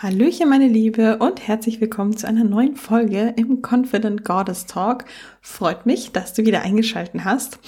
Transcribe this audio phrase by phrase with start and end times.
[0.00, 5.06] Hallöchen, meine Liebe, und herzlich willkommen zu einer neuen Folge im Confident Goddess Talk.
[5.40, 7.58] Freut mich, dass du wieder eingeschalten hast.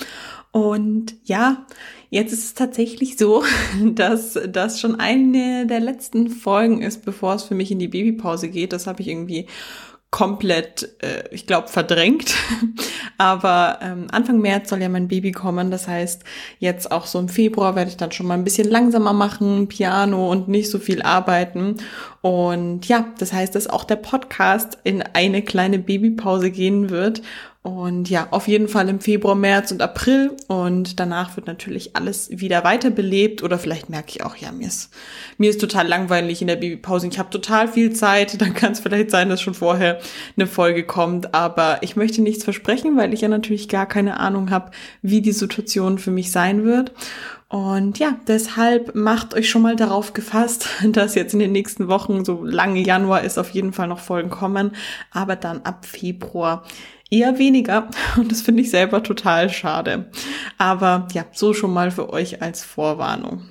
[0.52, 1.66] Und ja,
[2.08, 3.42] jetzt ist es tatsächlich so,
[3.84, 8.48] dass das schon eine der letzten Folgen ist, bevor es für mich in die Babypause
[8.48, 8.72] geht.
[8.72, 9.46] Das habe ich irgendwie
[10.11, 12.34] komplett, äh, ich glaube, verdrängt.
[13.18, 15.70] Aber ähm, Anfang März soll ja mein Baby kommen.
[15.70, 16.24] Das heißt,
[16.59, 20.30] jetzt auch so im Februar werde ich dann schon mal ein bisschen langsamer machen, Piano
[20.30, 21.77] und nicht so viel arbeiten.
[22.23, 27.22] Und ja, das heißt, dass auch der Podcast in eine kleine Babypause gehen wird.
[27.62, 30.34] Und ja, auf jeden Fall im Februar, März und April.
[30.48, 33.42] Und danach wird natürlich alles wieder weiterbelebt.
[33.42, 34.91] Oder vielleicht merke ich auch, ja, mir ist,
[35.36, 37.06] mir ist total langweilig in der Babypause.
[37.09, 38.41] Ich habe total viel Zeit.
[38.41, 40.00] Dann kann es vielleicht sein, dass schon vorher
[40.38, 41.34] eine Folge kommt.
[41.34, 44.70] Aber ich möchte nichts versprechen, weil ich ja natürlich gar keine Ahnung habe,
[45.02, 46.92] wie die Situation für mich sein wird.
[47.50, 52.24] Und ja, deshalb macht euch schon mal darauf gefasst, dass jetzt in den nächsten Wochen,
[52.24, 54.70] so lange Januar ist, auf jeden Fall noch Folgen kommen.
[55.11, 56.64] Aber dann ab Februar
[57.11, 60.11] eher weniger und das finde ich selber total schade.
[60.58, 63.42] Aber ja, so schon mal für euch als Vorwarnung.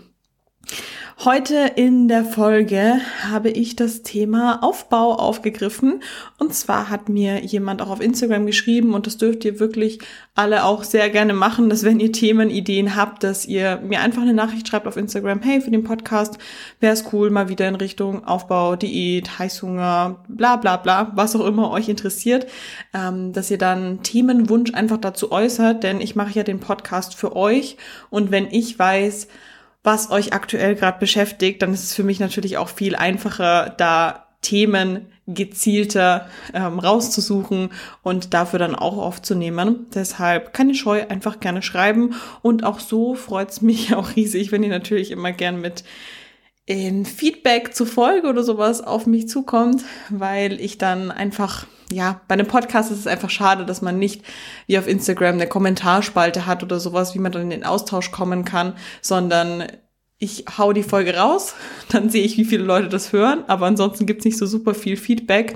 [1.25, 6.01] Heute in der Folge habe ich das Thema Aufbau aufgegriffen.
[6.37, 9.99] Und zwar hat mir jemand auch auf Instagram geschrieben und das dürft ihr wirklich
[10.33, 14.33] alle auch sehr gerne machen, dass wenn ihr Themenideen habt, dass ihr mir einfach eine
[14.33, 16.37] Nachricht schreibt auf Instagram, hey, für den Podcast
[16.79, 21.45] wäre es cool, mal wieder in Richtung Aufbau, Diät, Heißhunger, bla bla bla, was auch
[21.45, 22.47] immer euch interessiert,
[22.93, 27.35] ähm, dass ihr dann Themenwunsch einfach dazu äußert, denn ich mache ja den Podcast für
[27.35, 27.75] euch
[28.09, 29.27] und wenn ich weiß,
[29.83, 34.25] was euch aktuell gerade beschäftigt, dann ist es für mich natürlich auch viel einfacher, da
[34.41, 37.69] Themen gezielter ähm, rauszusuchen
[38.03, 39.88] und dafür dann auch aufzunehmen.
[39.94, 42.16] Deshalb keine Scheu, einfach gerne schreiben.
[42.41, 45.83] Und auch so freut es mich auch riesig, wenn ihr natürlich immer gern mit
[46.69, 52.33] in Feedback zur Folge oder sowas auf mich zukommt, weil ich dann einfach, ja, bei
[52.33, 54.21] einem Podcast ist es einfach schade, dass man nicht
[54.67, 58.45] wie auf Instagram eine Kommentarspalte hat oder sowas, wie man dann in den Austausch kommen
[58.45, 59.63] kann, sondern
[60.21, 61.55] ich hau die Folge raus,
[61.89, 64.97] dann sehe ich, wie viele Leute das hören, aber ansonsten gibt's nicht so super viel
[64.97, 65.55] Feedback.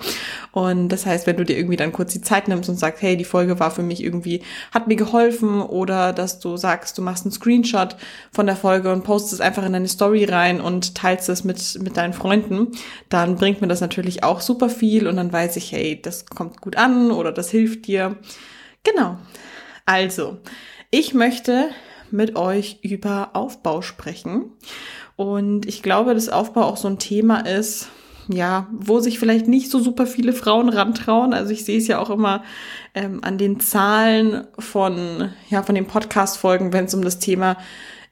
[0.54, 3.18] Und das heißt, wenn du dir irgendwie dann kurz die Zeit nimmst und sagst, hey,
[3.18, 4.42] die Folge war für mich irgendwie,
[4.72, 7.98] hat mir geholfen, oder dass du sagst, du machst einen Screenshot
[8.32, 11.80] von der Folge und postest es einfach in deine Story rein und teilst es mit,
[11.82, 12.70] mit deinen Freunden,
[13.10, 16.62] dann bringt mir das natürlich auch super viel und dann weiß ich, hey, das kommt
[16.62, 18.16] gut an oder das hilft dir.
[18.84, 19.18] Genau.
[19.86, 20.38] Also,
[20.90, 21.70] ich möchte
[22.14, 24.46] mit euch über Aufbau sprechen.
[25.16, 27.90] Und ich glaube, dass Aufbau auch so ein Thema ist,
[28.30, 31.34] ja, wo sich vielleicht nicht so super viele Frauen rantrauen.
[31.34, 32.44] Also ich sehe es ja auch immer
[32.94, 37.58] ähm, an den Zahlen von, ja, von den Podcast-Folgen, wenn es um das Thema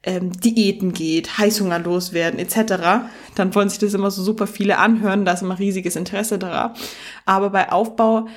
[0.03, 5.25] ähm, Diäten geht, Heißhunger loswerden etc., dann wollen sich das immer so super viele anhören,
[5.25, 6.71] da ist immer riesiges Interesse daran.
[7.25, 8.27] Aber bei Aufbau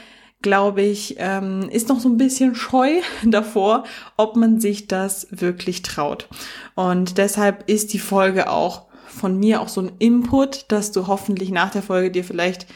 [0.44, 3.84] glaube ich, ähm, ist noch so ein bisschen scheu davor,
[4.16, 6.28] ob man sich das wirklich traut.
[6.76, 11.50] Und deshalb ist die Folge auch von mir auch so ein Input, dass du hoffentlich
[11.50, 12.66] nach der Folge dir vielleicht,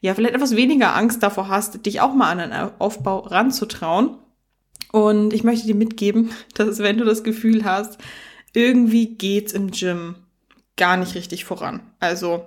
[0.00, 4.18] ja, vielleicht etwas weniger Angst davor hast, dich auch mal an einen Aufbau ranzutrauen.
[4.90, 7.98] Und ich möchte dir mitgeben, dass wenn du das Gefühl hast,
[8.52, 10.16] irgendwie geht's im Gym
[10.76, 11.80] gar nicht richtig voran.
[12.00, 12.46] Also,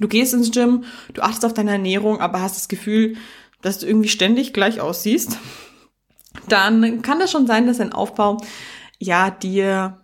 [0.00, 0.82] du gehst ins Gym,
[1.14, 3.16] du achtest auf deine Ernährung, aber hast das Gefühl,
[3.62, 5.38] dass du irgendwie ständig gleich aussiehst,
[6.48, 8.38] dann kann das schon sein, dass ein Aufbau
[8.98, 10.00] ja dir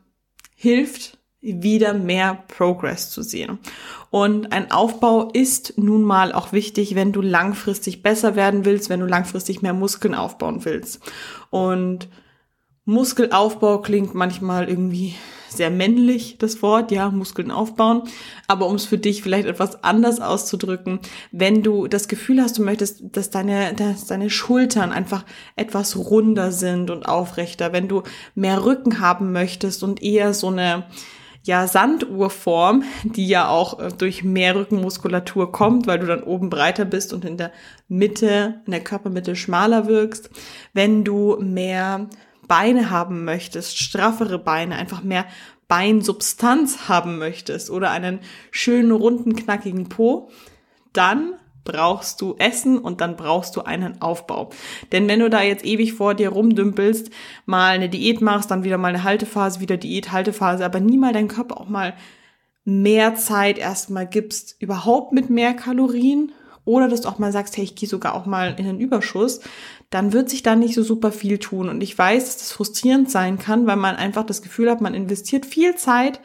[0.55, 3.59] hilft, wieder mehr Progress zu sehen.
[4.11, 9.01] Und ein Aufbau ist nun mal auch wichtig, wenn du langfristig besser werden willst, wenn
[9.01, 11.01] du langfristig mehr Muskeln aufbauen willst.
[11.51, 12.09] Und
[12.85, 15.15] Muskelaufbau klingt manchmal irgendwie
[15.49, 18.03] sehr männlich, das Wort, ja, Muskeln aufbauen.
[18.47, 21.01] Aber um es für dich vielleicht etwas anders auszudrücken,
[21.33, 25.25] wenn du das Gefühl hast, du möchtest, dass deine, dass deine Schultern einfach
[25.57, 28.03] etwas runder sind und aufrechter, wenn du
[28.35, 30.85] mehr Rücken haben möchtest und eher so eine,
[31.49, 36.85] ja, Sanduhrform, die ja auch äh, durch mehr Rückenmuskulatur kommt, weil du dann oben breiter
[36.85, 37.53] bist und in der
[37.89, 40.29] Mitte, in der Körpermitte schmaler wirkst.
[40.75, 42.09] Wenn du mehr
[42.49, 45.27] Beine haben möchtest, straffere Beine, einfach mehr
[45.69, 50.31] Beinsubstanz haben möchtest oder einen schönen, runden, knackigen Po,
[50.93, 51.35] dann
[51.65, 54.49] brauchst du Essen und dann brauchst du einen Aufbau.
[54.91, 57.11] Denn wenn du da jetzt ewig vor dir rumdümpelst,
[57.45, 61.13] mal eine Diät machst, dann wieder mal eine Haltephase, wieder Diät, Haltephase, aber nie mal
[61.13, 61.93] deinen Körper auch mal
[62.65, 66.33] mehr Zeit erstmal gibst, überhaupt mit mehr Kalorien
[66.65, 69.41] oder dass du auch mal sagst, hey, ich gehe sogar auch mal in den Überschuss,
[69.91, 71.69] dann wird sich da nicht so super viel tun.
[71.69, 74.95] Und ich weiß, dass das frustrierend sein kann, weil man einfach das Gefühl hat, man
[74.95, 76.21] investiert viel Zeit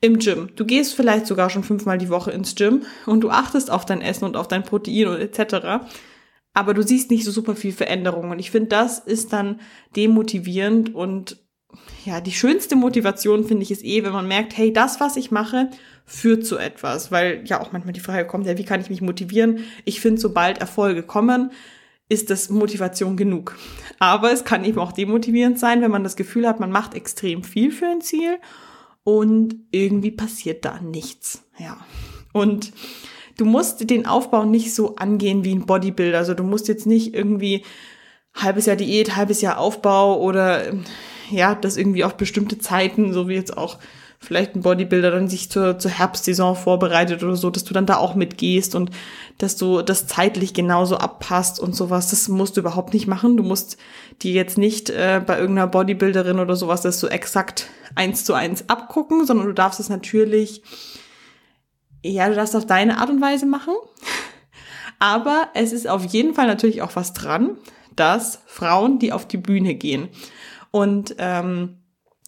[0.00, 0.50] im Gym.
[0.56, 4.02] Du gehst vielleicht sogar schon fünfmal die Woche ins Gym und du achtest auf dein
[4.02, 5.86] Essen und auf dein Protein und etc.
[6.52, 8.30] Aber du siehst nicht so super viel Veränderung.
[8.30, 9.60] Und ich finde, das ist dann
[9.96, 11.38] demotivierend und
[12.04, 15.30] ja, die schönste Motivation finde ich ist eh, wenn man merkt, hey, das, was ich
[15.30, 15.70] mache,
[16.06, 17.10] führt zu etwas.
[17.10, 19.60] Weil ja auch manchmal die Frage kommt, ja, wie kann ich mich motivieren?
[19.84, 21.50] Ich finde, sobald Erfolge kommen,
[22.14, 23.56] ist das Motivation genug.
[23.98, 27.42] Aber es kann eben auch demotivierend sein, wenn man das Gefühl hat, man macht extrem
[27.42, 28.38] viel für ein Ziel
[29.02, 31.42] und irgendwie passiert da nichts.
[31.58, 31.76] Ja.
[32.32, 32.72] Und
[33.36, 36.18] du musst den Aufbau nicht so angehen wie ein Bodybuilder.
[36.18, 37.64] Also du musst jetzt nicht irgendwie
[38.34, 40.72] halbes Jahr Diät, halbes Jahr Aufbau oder
[41.30, 43.78] ja, das irgendwie auf bestimmte Zeiten, so wie jetzt auch
[44.24, 47.96] vielleicht ein Bodybuilder dann sich zur, zur Herbstsaison vorbereitet oder so, dass du dann da
[47.96, 48.90] auch mitgehst und
[49.38, 52.10] dass du das zeitlich genauso abpasst und sowas.
[52.10, 53.36] Das musst du überhaupt nicht machen.
[53.36, 53.76] Du musst
[54.22, 58.68] dir jetzt nicht äh, bei irgendeiner Bodybuilderin oder sowas das so exakt eins zu eins
[58.68, 60.62] abgucken, sondern du darfst es natürlich,
[62.02, 63.74] ja, du darfst auf deine Art und Weise machen.
[64.98, 67.58] Aber es ist auf jeden Fall natürlich auch was dran,
[67.94, 70.08] dass Frauen, die auf die Bühne gehen
[70.70, 71.76] und ähm,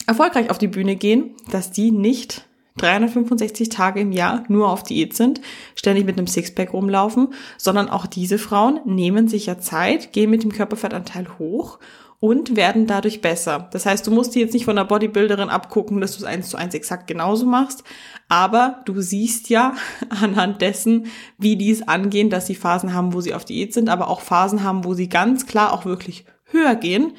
[0.06, 2.46] erfolgreich auf die Bühne gehen, dass die nicht
[2.78, 5.40] 365 Tage im Jahr nur auf Diät sind,
[5.74, 10.42] ständig mit einem Sixpack rumlaufen, sondern auch diese Frauen nehmen sich ja Zeit, gehen mit
[10.42, 11.78] dem Körperfettanteil hoch
[12.18, 13.68] und werden dadurch besser.
[13.72, 16.48] Das heißt, du musst dir jetzt nicht von der Bodybuilderin abgucken, dass du es eins
[16.48, 17.84] zu eins exakt genauso machst,
[18.28, 19.74] aber du siehst ja
[20.08, 21.06] anhand dessen,
[21.38, 24.20] wie die es angehen, dass sie Phasen haben, wo sie auf Diät sind, aber auch
[24.20, 27.12] Phasen haben, wo sie ganz klar auch wirklich höher gehen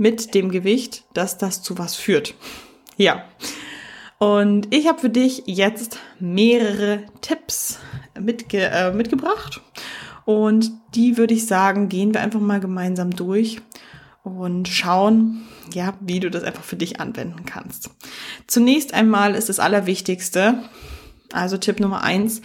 [0.00, 2.34] mit dem Gewicht, dass das zu was führt.
[2.96, 3.26] Ja.
[4.18, 7.78] Und ich habe für dich jetzt mehrere Tipps
[8.18, 9.60] mitge äh, mitgebracht.
[10.24, 13.60] Und die würde ich sagen, gehen wir einfach mal gemeinsam durch
[14.22, 17.90] und schauen, ja, wie du das einfach für dich anwenden kannst.
[18.46, 20.62] Zunächst einmal ist das Allerwichtigste,
[21.30, 22.40] also Tipp Nummer eins,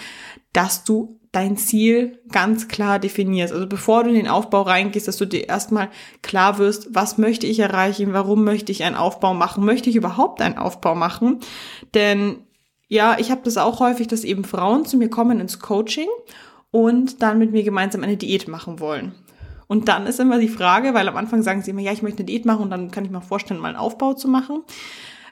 [0.51, 3.53] dass du dein Ziel ganz klar definierst.
[3.53, 5.89] Also bevor du in den Aufbau reingehst, dass du dir erstmal
[6.21, 10.41] klar wirst, was möchte ich erreichen, warum möchte ich einen Aufbau machen, möchte ich überhaupt
[10.41, 11.41] einen Aufbau machen?
[11.93, 12.37] Denn
[12.87, 16.07] ja, ich habe das auch häufig, dass eben Frauen zu mir kommen ins Coaching
[16.71, 19.13] und dann mit mir gemeinsam eine Diät machen wollen.
[19.67, 22.19] Und dann ist immer die Frage, weil am Anfang sagen sie immer, ja, ich möchte
[22.19, 24.61] eine Diät machen und dann kann ich mir vorstellen, mal einen Aufbau zu machen,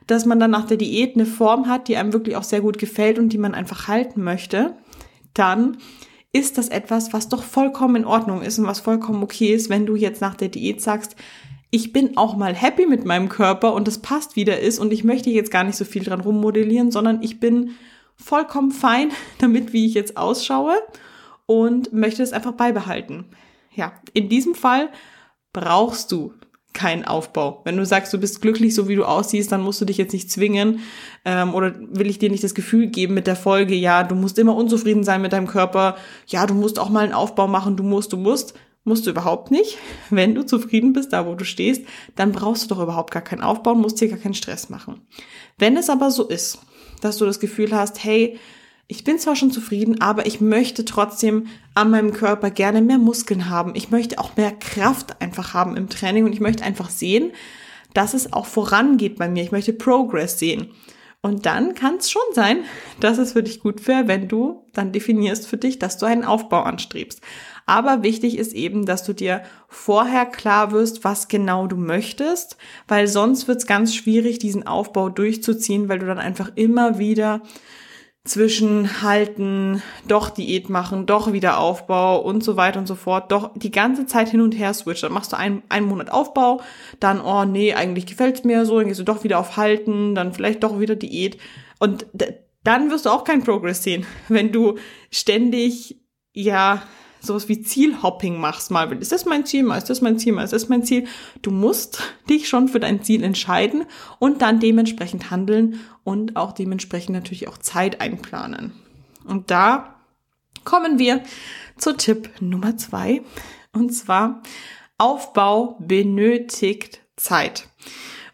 [0.08, 2.78] dass man dann nach der Diät eine Form hat, die einem wirklich auch sehr gut
[2.78, 4.76] gefällt und die man einfach halten möchte
[5.34, 5.78] dann
[6.32, 9.86] ist das etwas, was doch vollkommen in Ordnung ist und was vollkommen okay ist, wenn
[9.86, 11.16] du jetzt nach der Diät sagst,
[11.70, 15.04] ich bin auch mal happy mit meinem Körper und das passt wieder ist und ich
[15.04, 17.72] möchte jetzt gar nicht so viel dran rummodellieren, sondern ich bin
[18.16, 20.76] vollkommen fein damit, wie ich jetzt ausschaue
[21.46, 23.26] und möchte es einfach beibehalten.
[23.76, 24.90] Ja, in diesem Fall
[25.52, 26.34] brauchst du
[26.74, 27.62] kein Aufbau.
[27.64, 30.14] Wenn du sagst, du bist glücklich, so wie du aussiehst, dann musst du dich jetzt
[30.14, 30.80] nicht zwingen
[31.24, 34.40] ähm, oder will ich dir nicht das Gefühl geben mit der Folge, ja, du musst
[34.40, 35.96] immer unzufrieden sein mit deinem Körper,
[36.28, 38.54] ja, du musst auch mal einen Aufbau machen, du musst, du musst.
[38.86, 39.78] Musst du überhaupt nicht.
[40.10, 41.86] Wenn du zufrieden bist, da wo du stehst,
[42.18, 45.00] dann brauchst du doch überhaupt gar keinen Aufbau, musst dir gar keinen Stress machen.
[45.58, 46.60] Wenn es aber so ist,
[47.00, 48.38] dass du das Gefühl hast, hey,
[48.88, 53.50] ich bin zwar schon zufrieden, aber ich möchte trotzdem an meinem Körper gerne mehr Muskeln
[53.50, 53.76] haben.
[53.76, 57.32] Ich möchte auch mehr Kraft einfach haben im Training und ich möchte einfach sehen,
[57.94, 59.44] dass es auch vorangeht bei mir.
[59.44, 60.72] Ich möchte Progress sehen.
[61.22, 62.66] Und dann kann es schon sein,
[63.00, 66.26] dass es für dich gut wäre, wenn du dann definierst für dich, dass du einen
[66.26, 67.22] Aufbau anstrebst.
[67.66, 72.58] Aber wichtig ist eben, dass du dir vorher klar wirst, was genau du möchtest,
[72.90, 77.42] weil sonst wird es ganz schwierig, diesen Aufbau durchzuziehen, weil du dann einfach immer wieder
[78.26, 83.52] zwischen halten, doch Diät machen, doch wieder Aufbau und so weiter und so fort, doch
[83.56, 85.04] die ganze Zeit hin und her switcht.
[85.04, 86.62] Dann machst du einen, einen Monat Aufbau,
[87.02, 90.34] dann, oh nee, eigentlich gefällt's mir so, dann gehst du doch wieder auf Halten, dann
[90.34, 91.38] vielleicht doch wieder Diät.
[91.80, 92.06] Und
[92.64, 94.78] dann wirst du auch keinen Progress sehen, wenn du
[95.12, 96.00] ständig,
[96.32, 96.84] ja,
[97.24, 100.44] sowas wie Zielhopping machst, mal ist das mein Ziel, mal ist das mein Ziel, mal
[100.44, 101.08] ist das mein Ziel.
[101.42, 103.86] Du musst dich schon für dein Ziel entscheiden
[104.20, 108.74] und dann dementsprechend handeln und auch dementsprechend natürlich auch Zeit einplanen.
[109.26, 109.96] Und da
[110.66, 111.24] kommen wir
[111.78, 113.22] zu Tipp Nummer zwei.
[113.72, 114.44] Und zwar
[114.98, 117.68] Aufbau benötigt Zeit.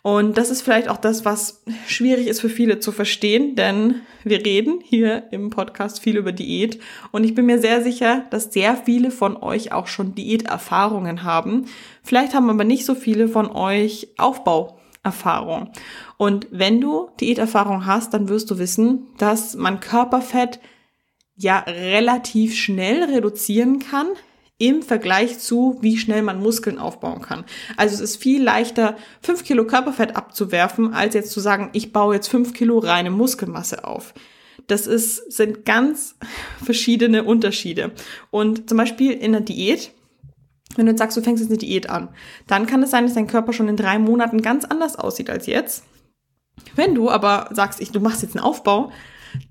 [0.09, 4.43] Und das ist vielleicht auch das, was schwierig ist für viele zu verstehen, denn wir
[4.43, 6.79] reden hier im Podcast viel über Diät
[7.11, 11.65] und ich bin mir sehr sicher, dass sehr viele von euch auch schon Diäterfahrungen haben.
[12.01, 15.73] Vielleicht haben aber nicht so viele von euch Aufbauerfahrung.
[16.17, 20.59] Und wenn du Diäterfahrung hast, dann wirst du wissen, dass man Körperfett
[21.35, 24.07] ja relativ schnell reduzieren kann,
[24.59, 27.45] im Vergleich zu, wie schnell man Muskeln aufbauen kann.
[27.77, 32.15] Also es ist viel leichter, fünf Kilo Körperfett abzuwerfen, als jetzt zu sagen, ich baue
[32.15, 34.13] jetzt fünf Kilo reine Muskelmasse auf.
[34.67, 36.15] Das ist, sind ganz
[36.63, 37.91] verschiedene Unterschiede.
[38.31, 39.91] Und zum Beispiel in der Diät,
[40.75, 42.09] wenn du jetzt sagst, du fängst jetzt eine Diät an,
[42.45, 45.47] dann kann es sein, dass dein Körper schon in drei Monaten ganz anders aussieht als
[45.47, 45.85] jetzt.
[46.75, 48.91] Wenn du aber sagst, ich, du machst jetzt einen Aufbau,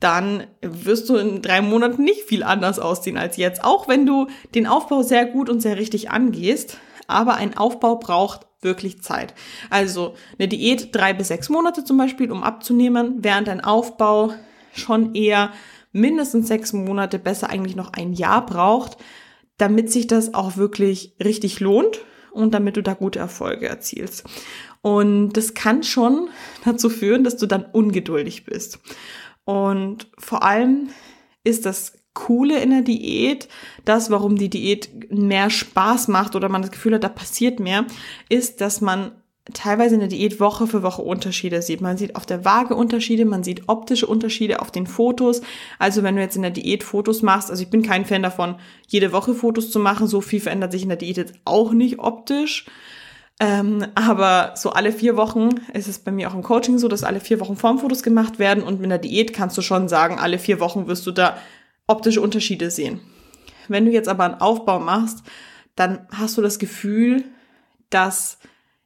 [0.01, 3.65] dann wirst du in drei Monaten nicht viel anders aussehen als jetzt.
[3.65, 6.79] Auch wenn du den Aufbau sehr gut und sehr richtig angehst.
[7.07, 9.35] Aber ein Aufbau braucht wirklich Zeit.
[9.71, 14.33] Also eine Diät drei bis sechs Monate zum Beispiel, um abzunehmen, während ein Aufbau
[14.73, 15.53] schon eher
[15.93, 18.99] mindestens sechs Monate, besser eigentlich noch ein Jahr braucht,
[19.57, 24.25] damit sich das auch wirklich richtig lohnt und damit du da gute Erfolge erzielst.
[24.83, 26.29] Und das kann schon
[26.65, 28.79] dazu führen, dass du dann ungeduldig bist.
[29.49, 30.91] Und vor allem
[31.43, 33.49] ist das Coole in der Diät,
[33.87, 37.87] das, warum die Diät mehr Spaß macht oder man das Gefühl hat, da passiert mehr,
[38.29, 39.13] ist, dass man
[39.55, 41.81] teilweise in der Diät Woche für Woche Unterschiede sieht.
[41.81, 45.41] Man sieht auf der Waage Unterschiede, man sieht optische Unterschiede auf den Fotos.
[45.79, 48.57] Also wenn du jetzt in der Diät Fotos machst, also ich bin kein Fan davon,
[48.87, 50.09] jede Woche Fotos zu machen.
[50.09, 52.67] So viel verändert sich in der Diät jetzt auch nicht optisch.
[53.41, 57.05] Ähm, aber so alle vier Wochen ist es bei mir auch im Coaching so, dass
[57.05, 60.39] alle vier Wochen Formfotos gemacht werden und mit der Diät kannst du schon sagen, alle
[60.39, 61.39] vier Wochen wirst du da
[61.87, 63.01] optische Unterschiede sehen.
[63.69, 65.23] Wenn du jetzt aber einen Aufbau machst,
[65.77, 67.25] dann hast du das Gefühl,
[67.91, 68.39] dass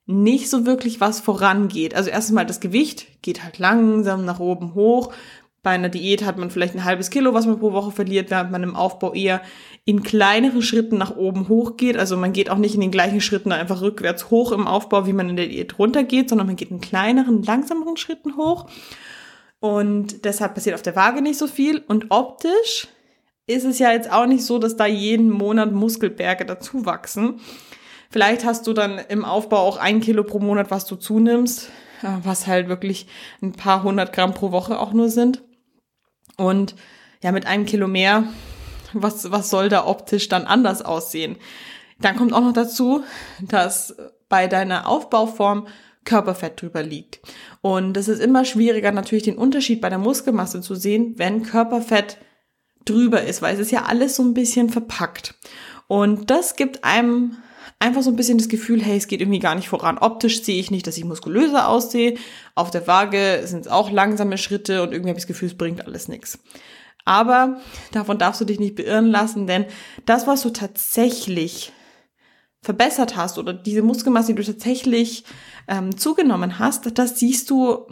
[0.06, 1.94] nicht so wirklich was vorangeht.
[1.94, 5.12] Also erstmal das Gewicht geht halt langsam nach oben hoch.
[5.62, 8.50] Bei einer Diät hat man vielleicht ein halbes Kilo, was man pro Woche verliert, während
[8.50, 9.42] man im Aufbau eher
[9.84, 11.96] in kleineren Schritten nach oben hoch geht.
[11.96, 15.12] Also man geht auch nicht in den gleichen Schritten einfach rückwärts hoch im Aufbau, wie
[15.12, 18.66] man in der Diät runtergeht, sondern man geht in kleineren, langsameren Schritten hoch.
[19.60, 21.78] Und deshalb passiert auf der Waage nicht so viel.
[21.86, 22.88] Und optisch
[23.46, 27.38] ist es ja jetzt auch nicht so, dass da jeden Monat Muskelberge dazu wachsen.
[28.10, 31.70] Vielleicht hast du dann im Aufbau auch ein Kilo pro Monat, was du zunimmst,
[32.24, 33.06] was halt wirklich
[33.40, 35.42] ein paar hundert Gramm pro Woche auch nur sind.
[36.36, 36.74] Und
[37.22, 38.24] ja, mit einem Kilo mehr,
[38.92, 41.36] was, was soll da optisch dann anders aussehen?
[42.00, 43.04] Dann kommt auch noch dazu,
[43.40, 43.96] dass
[44.28, 45.66] bei deiner Aufbauform
[46.04, 47.20] Körperfett drüber liegt.
[47.60, 52.18] Und es ist immer schwieriger, natürlich den Unterschied bei der Muskelmasse zu sehen, wenn Körperfett
[52.84, 55.34] drüber ist, weil es ist ja alles so ein bisschen verpackt.
[55.86, 57.36] Und das gibt einem
[57.82, 59.98] einfach so ein bisschen das Gefühl, hey, es geht irgendwie gar nicht voran.
[59.98, 62.16] Optisch sehe ich nicht, dass ich muskulöser aussehe.
[62.54, 65.58] Auf der Waage sind es auch langsame Schritte und irgendwie habe ich das Gefühl, es
[65.58, 66.38] bringt alles nichts.
[67.04, 67.60] Aber
[67.90, 69.66] davon darfst du dich nicht beirren lassen, denn
[70.06, 71.72] das, was du tatsächlich
[72.62, 75.24] verbessert hast oder diese Muskelmasse, die du tatsächlich
[75.66, 77.88] ähm, zugenommen hast, das siehst du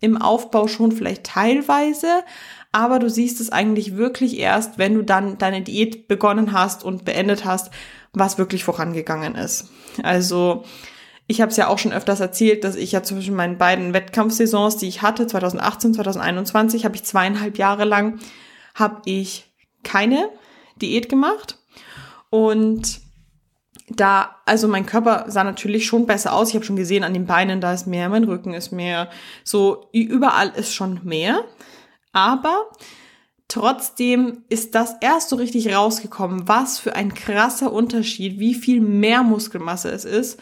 [0.00, 2.08] im Aufbau schon vielleicht teilweise,
[2.72, 7.04] aber du siehst es eigentlich wirklich erst, wenn du dann deine Diät begonnen hast und
[7.04, 7.70] beendet hast
[8.14, 9.68] was wirklich vorangegangen ist.
[10.02, 10.64] Also
[11.26, 14.76] ich habe es ja auch schon öfters erzählt, dass ich ja zwischen meinen beiden Wettkampfsaisons,
[14.76, 18.18] die ich hatte, 2018, 2021, habe ich zweieinhalb Jahre lang,
[18.74, 19.50] habe ich
[19.82, 20.28] keine
[20.80, 21.58] Diät gemacht.
[22.30, 23.00] Und
[23.88, 26.48] da, also mein Körper sah natürlich schon besser aus.
[26.48, 29.08] Ich habe schon gesehen, an den Beinen, da ist mehr, mein Rücken ist mehr.
[29.44, 31.44] So, überall ist schon mehr.
[32.12, 32.70] Aber
[33.54, 39.22] Trotzdem ist das erst so richtig rausgekommen, was für ein krasser Unterschied, wie viel mehr
[39.22, 40.40] Muskelmasse es ist,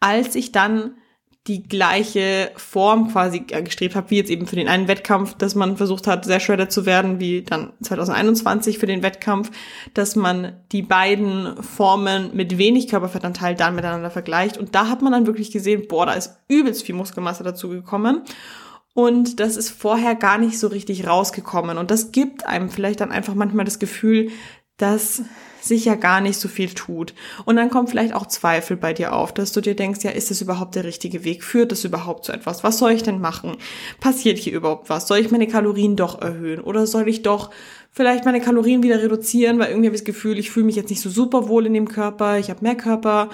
[0.00, 0.94] als ich dann
[1.46, 5.76] die gleiche Form quasi gestrebt habe, wie jetzt eben für den einen Wettkampf, dass man
[5.76, 9.50] versucht hat, sehr shredded zu werden, wie dann 2021 für den Wettkampf,
[9.92, 14.56] dass man die beiden Formen mit wenig Körperfettanteil dann miteinander vergleicht.
[14.56, 18.22] Und da hat man dann wirklich gesehen, boah, da ist übelst viel Muskelmasse dazu gekommen.
[18.94, 21.78] Und das ist vorher gar nicht so richtig rausgekommen.
[21.78, 24.30] Und das gibt einem vielleicht dann einfach manchmal das Gefühl,
[24.76, 25.22] dass
[25.60, 27.14] sich ja gar nicht so viel tut.
[27.44, 30.30] Und dann kommt vielleicht auch Zweifel bei dir auf, dass du dir denkst, ja, ist
[30.30, 31.42] das überhaupt der richtige Weg?
[31.42, 32.64] Führt das überhaupt zu etwas?
[32.64, 33.56] Was soll ich denn machen?
[34.00, 35.08] Passiert hier überhaupt was?
[35.08, 36.60] Soll ich meine Kalorien doch erhöhen?
[36.60, 37.50] Oder soll ich doch
[37.90, 39.58] vielleicht meine Kalorien wieder reduzieren?
[39.58, 41.74] Weil irgendwie habe ich das Gefühl, ich fühle mich jetzt nicht so super wohl in
[41.74, 42.38] dem Körper.
[42.38, 43.30] Ich habe mehr Körper.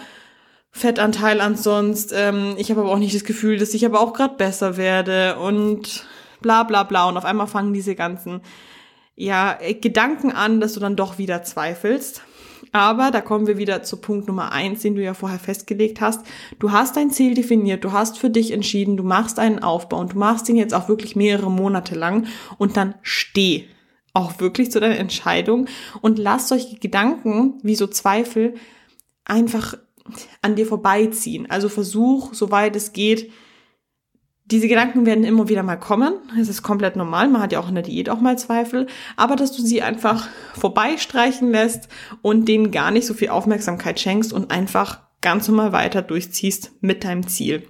[0.72, 2.12] Fettanteil ansonst.
[2.16, 5.38] Ähm, ich habe aber auch nicht das Gefühl, dass ich aber auch gerade besser werde
[5.38, 6.06] und
[6.40, 7.08] bla bla bla.
[7.08, 8.40] Und auf einmal fangen diese ganzen
[9.16, 12.22] ja, Gedanken an, dass du dann doch wieder zweifelst.
[12.72, 16.24] Aber da kommen wir wieder zu Punkt Nummer eins, den du ja vorher festgelegt hast.
[16.58, 20.12] Du hast dein Ziel definiert, du hast für dich entschieden, du machst einen Aufbau und
[20.12, 22.26] du machst ihn jetzt auch wirklich mehrere Monate lang
[22.58, 23.66] und dann steh
[24.12, 25.66] auch wirklich zu deiner Entscheidung
[26.00, 28.54] und lass solche Gedanken wie so Zweifel
[29.24, 29.74] einfach
[30.42, 31.50] an dir vorbeiziehen.
[31.50, 33.30] Also versuch, soweit es geht,
[34.50, 36.14] diese Gedanken werden immer wieder mal kommen.
[36.40, 37.28] Es ist komplett normal.
[37.28, 38.88] Man hat ja auch in der Diät auch mal Zweifel.
[39.16, 41.88] Aber dass du sie einfach vorbeistreichen lässt
[42.20, 47.04] und denen gar nicht so viel Aufmerksamkeit schenkst und einfach ganz normal weiter durchziehst mit
[47.04, 47.68] deinem Ziel.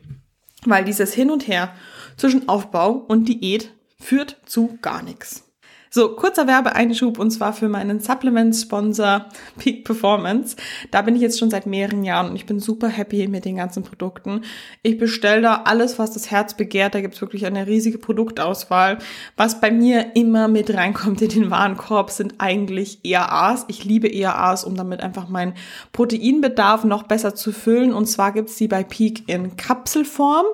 [0.65, 1.75] Weil dieses Hin und Her
[2.17, 5.50] zwischen Aufbau und Diät führt zu gar nichts.
[5.93, 9.27] So, kurzer Werbeeinschub und zwar für meinen Supplement-Sponsor
[9.59, 10.55] Peak Performance.
[10.93, 13.57] Da bin ich jetzt schon seit mehreren Jahren und ich bin super happy mit den
[13.57, 14.43] ganzen Produkten.
[14.85, 16.95] Ich bestelle da alles, was das Herz begehrt.
[16.95, 18.99] Da gibt's wirklich eine riesige Produktauswahl.
[19.37, 23.65] Was bei mir immer mit reinkommt in den Warenkorb sind eigentlich EAAs.
[23.67, 25.55] Ich liebe EAAs, um damit einfach meinen
[25.91, 27.93] Proteinbedarf noch besser zu füllen.
[27.93, 30.47] Und zwar gibt's die bei Peak in Kapselform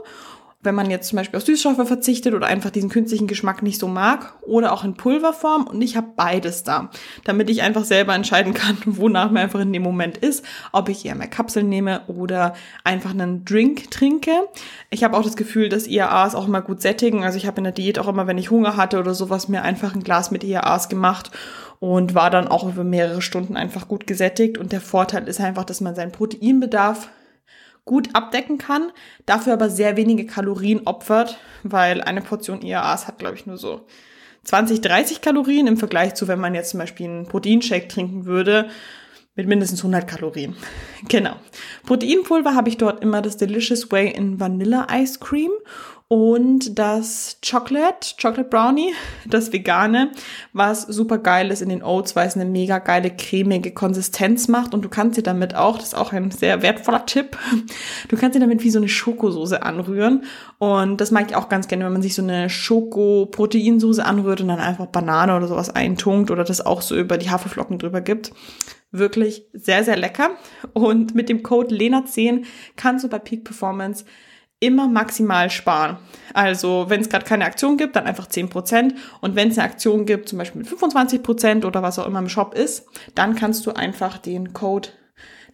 [0.67, 3.89] wenn man jetzt zum Beispiel auf Süßstoffe verzichtet oder einfach diesen künstlichen Geschmack nicht so
[3.89, 6.91] mag oder auch in Pulverform und ich habe beides da,
[7.25, 11.07] damit ich einfach selber entscheiden kann, wonach mir einfach in dem Moment ist, ob ich
[11.07, 12.55] eher mehr Kapseln nehme oder
[12.85, 14.33] einfach einen Drink trinke.
[14.91, 17.65] Ich habe auch das Gefühl, dass IAAs auch immer gut sättigen, also ich habe in
[17.65, 20.45] der Diät auch immer, wenn ich Hunger hatte oder sowas, mir einfach ein Glas mit
[20.45, 21.31] IAAs gemacht
[21.81, 25.65] und war dann auch über mehrere Stunden einfach gut gesättigt und der Vorteil ist einfach,
[25.65, 27.09] dass man seinen Proteinbedarf
[27.87, 28.93] gut abdecken kann,
[29.25, 33.87] dafür aber sehr wenige Kalorien opfert, weil eine Portion IAAs hat, glaube ich, nur so
[34.45, 38.69] 20, 30 Kalorien im Vergleich zu, wenn man jetzt zum Beispiel einen Proteinshake trinken würde,
[39.37, 40.57] mit mindestens 100 Kalorien.
[41.09, 41.37] Genau.
[41.85, 45.52] Proteinpulver habe ich dort immer das Delicious Way in Vanilla Ice Cream
[46.09, 48.95] und das Chocolate, Chocolate Brownie,
[49.27, 50.13] das vegane,
[50.53, 54.73] was super geil ist in den Oats, weil es eine mega geile cremige Konsistenz macht.
[54.73, 57.37] Und du kannst dir damit auch, das ist auch ein sehr wertvoller Tipp,
[58.09, 60.25] du kannst dir damit wie so eine Schokosoße anrühren.
[60.59, 64.49] Und das mag ich auch ganz gerne, wenn man sich so eine Schoko-Proteinsoße anrührt und
[64.49, 68.33] dann einfach Banane oder sowas eintunkt oder das auch so über die Haferflocken drüber gibt.
[68.93, 70.31] Wirklich sehr, sehr lecker.
[70.73, 72.45] Und mit dem Code LENA10
[72.77, 74.05] kannst du bei Peak Performance
[74.61, 75.99] immer maximal sparen.
[76.33, 78.95] Also wenn es gerade keine Aktion gibt, dann einfach 10%.
[79.21, 82.29] Und wenn es eine Aktion gibt, zum Beispiel mit 25% oder was auch immer im
[82.29, 84.89] Shop ist, dann kannst du einfach den Code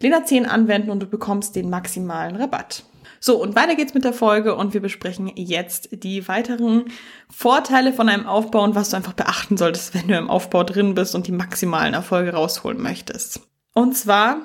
[0.01, 2.85] LENA10 anwenden und du bekommst den maximalen Rabatt.
[3.25, 6.87] So, und weiter geht's mit der Folge und wir besprechen jetzt die weiteren
[7.31, 10.95] Vorteile von einem Aufbau und was du einfach beachten solltest, wenn du im Aufbau drin
[10.95, 13.41] bist und die maximalen Erfolge rausholen möchtest.
[13.75, 14.39] Und zwar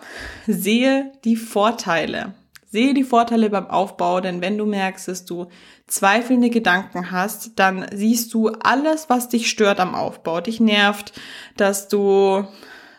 [0.45, 2.35] sehe die Vorteile.
[2.69, 5.47] Sehe die Vorteile beim Aufbau, denn wenn du merkst, dass du
[5.87, 11.13] zweifelnde Gedanken hast, dann siehst du alles, was dich stört am Aufbau, dich nervt,
[11.55, 12.45] dass du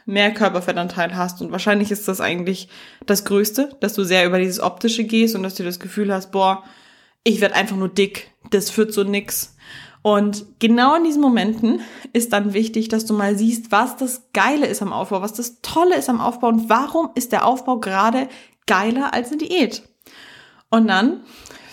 [0.07, 2.71] mehr Körperfettanteil hast und wahrscheinlich ist das eigentlich
[3.05, 6.33] das Größte, dass du sehr über dieses Optische gehst und dass du das Gefühl hast,
[6.33, 6.65] boah,
[7.25, 9.55] ich werde einfach nur dick, das führt so nix.
[10.01, 11.81] Und genau in diesen Momenten
[12.15, 15.61] ist dann wichtig, dass du mal siehst, was das Geile ist am Aufbau, was das
[15.61, 18.29] Tolle ist am Aufbau und warum ist der Aufbau gerade
[18.69, 19.83] geiler als eine Diät.
[20.71, 21.23] Und dann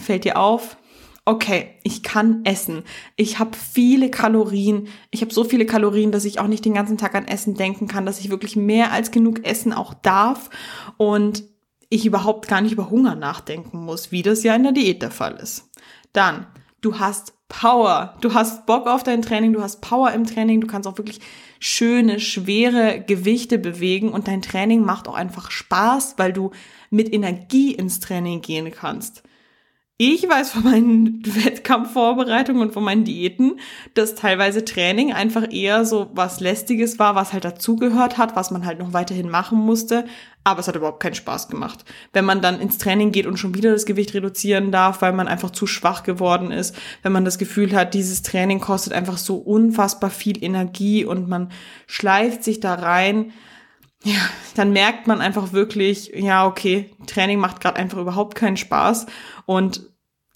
[0.02, 0.78] fällt dir auf,
[1.26, 2.84] okay, ich kann essen.
[3.16, 4.88] Ich habe viele Kalorien.
[5.12, 7.88] Ich habe so viele Kalorien, dass ich auch nicht den ganzen Tag an Essen denken
[7.88, 10.50] kann, dass ich wirklich mehr als genug essen auch darf
[10.98, 11.44] und
[11.90, 15.12] ich überhaupt gar nicht über Hunger nachdenken muss, wie das ja in der Diät der
[15.12, 15.70] Fall ist.
[16.14, 16.48] Dann,
[16.82, 18.16] du hast Power.
[18.22, 21.20] Du hast Bock auf dein Training, du hast Power im Training, du kannst auch wirklich
[21.60, 26.52] schöne, schwere Gewichte bewegen und dein Training macht auch einfach Spaß, weil du
[26.96, 29.24] mit Energie ins Training gehen kannst.
[29.98, 33.62] Ich weiß von meinen Wettkampfvorbereitungen und von meinen Diäten,
[33.94, 38.66] dass teilweise Training einfach eher so was Lästiges war, was halt dazugehört hat, was man
[38.66, 40.04] halt noch weiterhin machen musste.
[40.44, 41.86] Aber es hat überhaupt keinen Spaß gemacht.
[42.12, 45.30] Wenn man dann ins Training geht und schon wieder das Gewicht reduzieren darf, weil man
[45.30, 49.38] einfach zu schwach geworden ist, wenn man das Gefühl hat, dieses Training kostet einfach so
[49.38, 51.52] unfassbar viel Energie und man
[51.88, 53.32] schleift sich da rein,
[54.06, 54.20] ja,
[54.54, 59.08] dann merkt man einfach wirklich, ja, okay, Training macht gerade einfach überhaupt keinen Spaß
[59.48, 59.82] und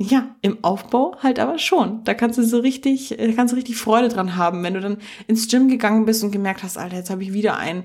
[0.01, 2.03] ja, im Aufbau halt aber schon.
[2.05, 4.97] Da kannst du so richtig, da kannst du richtig Freude dran haben, wenn du dann
[5.27, 7.84] ins Gym gegangen bist und gemerkt hast, Alter, jetzt habe ich wieder ein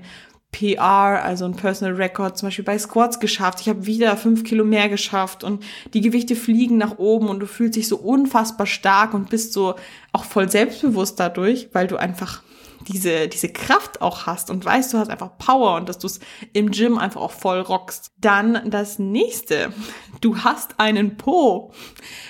[0.51, 3.59] PR, also ein Personal Record, zum Beispiel bei Squats geschafft.
[3.61, 7.45] Ich habe wieder fünf Kilo mehr geschafft und die Gewichte fliegen nach oben und du
[7.45, 9.75] fühlst dich so unfassbar stark und bist so
[10.13, 12.41] auch voll selbstbewusst dadurch, weil du einfach
[12.87, 16.19] diese, diese Kraft auch hast und weißt, du hast einfach Power und dass du es
[16.53, 18.11] im Gym einfach auch voll rockst.
[18.19, 19.73] Dann das nächste.
[20.21, 21.71] Du hast einen Po.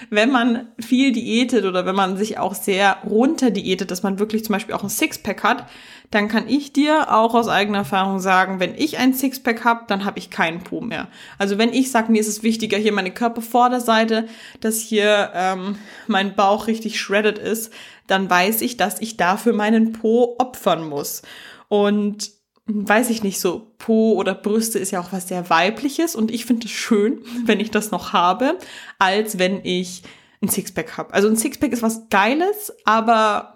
[0.10, 4.46] Wenn man viel diätet oder wenn man sich auch sehr runter diätet, dass man wirklich
[4.46, 5.68] zum Beispiel auch ein Sixpack hat,
[6.12, 10.06] dann kann ich dir auch aus eigener Erfahrung sagen, wenn ich ein Sixpack habe, dann
[10.06, 11.08] habe ich keinen Po mehr.
[11.38, 14.28] Also wenn ich sage, mir ist es wichtiger, hier meine Körpervorderseite,
[14.62, 17.74] dass hier ähm, mein Bauch richtig shredded ist,
[18.08, 21.22] dann weiß ich, dass ich dafür meinen Po opfern muss.
[21.68, 22.32] Und
[22.68, 26.46] weiß ich nicht, so Po oder Brüste ist ja auch was sehr weibliches und ich
[26.46, 28.58] finde es schön, wenn ich das noch habe,
[28.98, 30.04] als wenn ich
[30.42, 31.14] ein Sixpack habe.
[31.14, 33.56] Also ein Sixpack ist was Geiles, aber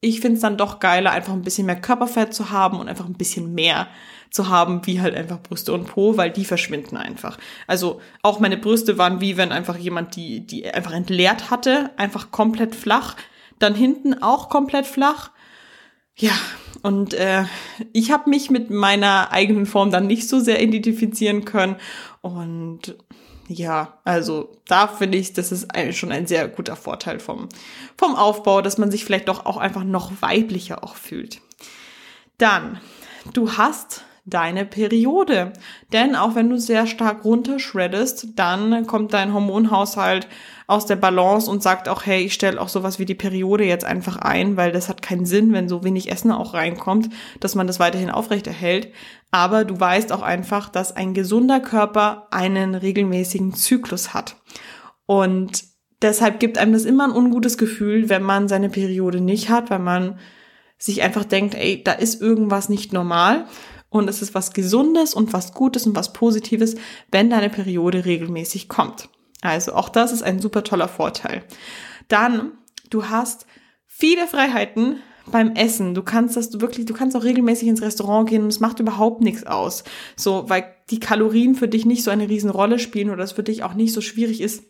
[0.00, 3.04] ich finde es dann doch geiler, einfach ein bisschen mehr Körperfett zu haben und einfach
[3.04, 3.88] ein bisschen mehr
[4.30, 7.36] zu haben, wie halt einfach Brüste und Po, weil die verschwinden einfach.
[7.66, 12.30] Also auch meine Brüste waren wie wenn einfach jemand die, die einfach entleert hatte, einfach
[12.30, 13.16] komplett flach.
[13.60, 15.30] Dann hinten auch komplett flach.
[16.16, 16.32] Ja,
[16.82, 17.44] und äh,
[17.92, 21.76] ich habe mich mit meiner eigenen Form dann nicht so sehr identifizieren können.
[22.20, 22.96] Und
[23.48, 27.48] ja, also da finde ich, das ist ein, schon ein sehr guter Vorteil vom,
[27.96, 31.40] vom Aufbau, dass man sich vielleicht doch auch einfach noch weiblicher auch fühlt.
[32.38, 32.80] Dann,
[33.32, 35.52] du hast deine Periode.
[35.92, 40.28] Denn auch wenn du sehr stark runterschreddest, dann kommt dein Hormonhaushalt
[40.70, 43.84] aus der Balance und sagt auch, hey, ich stelle auch sowas wie die Periode jetzt
[43.84, 47.08] einfach ein, weil das hat keinen Sinn, wenn so wenig Essen auch reinkommt,
[47.40, 48.92] dass man das weiterhin aufrechterhält.
[49.32, 54.36] Aber du weißt auch einfach, dass ein gesunder Körper einen regelmäßigen Zyklus hat.
[55.06, 55.64] Und
[56.02, 59.80] deshalb gibt einem das immer ein ungutes Gefühl, wenn man seine Periode nicht hat, weil
[59.80, 60.20] man
[60.78, 63.46] sich einfach denkt, ey, da ist irgendwas nicht normal.
[63.88, 66.76] Und es ist was Gesundes und was Gutes und was Positives,
[67.10, 69.08] wenn deine Periode regelmäßig kommt.
[69.42, 71.42] Also auch das ist ein super toller Vorteil.
[72.08, 72.52] Dann,
[72.90, 73.46] du hast
[73.86, 74.96] viele Freiheiten
[75.30, 75.94] beim Essen.
[75.94, 79.20] Du kannst das wirklich, du kannst auch regelmäßig ins Restaurant gehen und es macht überhaupt
[79.20, 79.84] nichts aus.
[80.16, 83.62] So, weil die Kalorien für dich nicht so eine Riesenrolle spielen oder es für dich
[83.62, 84.64] auch nicht so schwierig ist,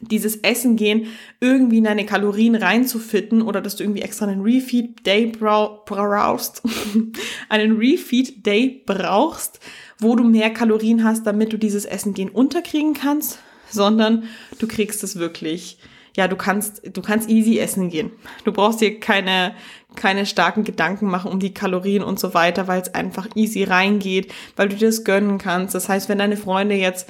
[0.00, 1.08] dieses Essen gehen
[1.40, 6.62] irgendwie in deine Kalorien reinzufitten oder dass du irgendwie extra einen Refeed Day brauchst,
[7.48, 9.60] einen Refeed Day brauchst,
[9.98, 13.38] wo du mehr Kalorien hast, damit du dieses Essen gehen unterkriegen kannst,
[13.72, 14.24] sondern
[14.58, 15.78] du kriegst es wirklich.
[16.16, 18.10] Ja, du kannst, du kannst easy essen gehen.
[18.44, 19.54] Du brauchst dir keine,
[19.94, 24.32] keine starken Gedanken machen um die Kalorien und so weiter, weil es einfach easy reingeht,
[24.56, 25.74] weil du dir das gönnen kannst.
[25.74, 27.08] Das heißt, wenn deine Freunde jetzt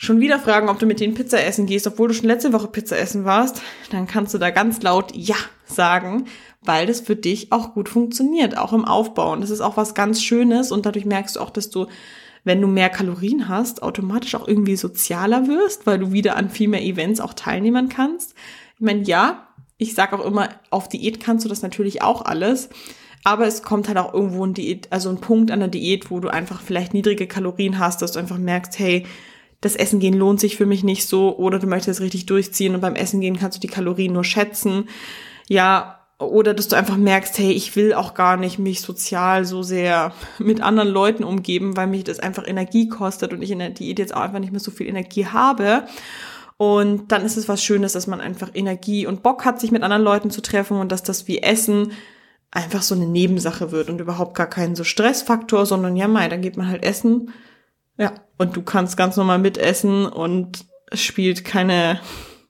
[0.00, 2.68] schon wieder fragen, ob du mit denen Pizza essen gehst, obwohl du schon letzte Woche
[2.68, 6.24] Pizza essen warst, dann kannst du da ganz laut Ja sagen,
[6.62, 9.32] weil das für dich auch gut funktioniert, auch im Aufbau.
[9.32, 11.86] Und das ist auch was ganz Schönes und dadurch merkst du auch, dass du,
[12.44, 16.68] wenn du mehr Kalorien hast, automatisch auch irgendwie sozialer wirst, weil du wieder an viel
[16.68, 18.34] mehr Events auch teilnehmen kannst.
[18.76, 22.68] Ich meine, ja, ich sag auch immer, auf Diät kannst du das natürlich auch alles.
[23.22, 26.20] Aber es kommt halt auch irgendwo ein Diät, also ein Punkt an der Diät, wo
[26.20, 29.06] du einfach vielleicht niedrige Kalorien hast, dass du einfach merkst, hey,
[29.60, 32.80] das Essen gehen lohnt sich für mich nicht so oder du möchtest richtig durchziehen und
[32.80, 34.88] beim Essen gehen kannst du die Kalorien nur schätzen.
[35.48, 39.62] Ja, oder dass du einfach merkst, hey, ich will auch gar nicht mich sozial so
[39.62, 43.70] sehr mit anderen Leuten umgeben, weil mich das einfach Energie kostet und ich in der
[43.70, 45.84] Diät jetzt auch einfach nicht mehr so viel Energie habe.
[46.56, 49.82] Und dann ist es was Schönes, dass man einfach Energie und Bock hat, sich mit
[49.82, 51.92] anderen Leuten zu treffen und dass das wie Essen
[52.50, 56.42] einfach so eine Nebensache wird und überhaupt gar kein so Stressfaktor, sondern ja, mei, dann
[56.42, 57.30] geht man halt essen
[58.00, 62.00] ja, und du kannst ganz normal mitessen und es spielt keine,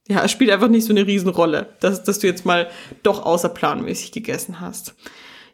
[0.09, 2.69] ja, es spielt einfach nicht so eine Riesenrolle, dass, dass du jetzt mal
[3.03, 4.95] doch außerplanmäßig gegessen hast.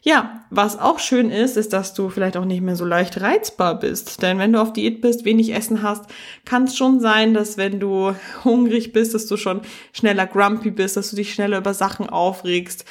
[0.01, 3.77] Ja, was auch schön ist, ist, dass du vielleicht auch nicht mehr so leicht reizbar
[3.77, 4.21] bist.
[4.21, 6.05] Denn wenn du auf Diät bist, wenig Essen hast,
[6.45, 10.95] kann es schon sein, dass wenn du hungrig bist, dass du schon schneller grumpy bist,
[10.95, 12.85] dass du dich schneller über Sachen aufregst.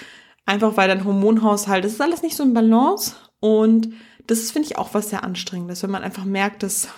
[0.44, 3.88] Einfach weil dein Hormonhaushalt, das ist alles nicht so im Balance und
[4.26, 6.88] das finde ich, auch was sehr anstrengendes, wenn man einfach merkt, dass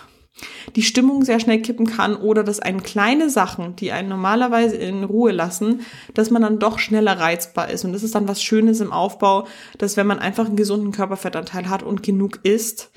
[0.77, 5.05] die Stimmung sehr schnell kippen kann oder dass einen kleine Sachen, die einen normalerweise in
[5.05, 5.83] Ruhe lassen,
[6.14, 7.85] dass man dann doch schneller reizbar ist.
[7.85, 9.46] Und das ist dann was Schönes im Aufbau,
[9.79, 12.90] dass wenn man einfach einen gesunden Körperfettanteil hat und genug isst,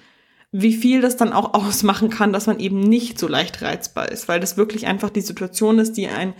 [0.51, 4.27] wie viel das dann auch ausmachen kann, dass man eben nicht so leicht reizbar ist,
[4.27, 6.33] weil das wirklich einfach die Situation ist, die einen